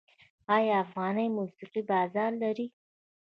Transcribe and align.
آیا 0.55 0.73
افغاني 0.83 1.25
موسیقي 1.37 1.81
بازار 1.91 2.31
لري؟ 2.41 2.67